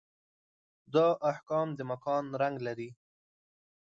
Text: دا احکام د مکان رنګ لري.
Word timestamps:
دا 0.93 1.07
احکام 1.31 1.67
د 1.77 1.79
مکان 1.91 2.25
رنګ 2.41 2.57
لري. 2.67 2.89